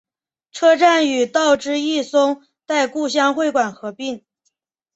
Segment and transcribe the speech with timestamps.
[0.51, 4.25] 车站与道之驿松代故乡会馆合并。